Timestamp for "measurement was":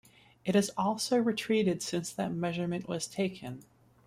2.33-3.05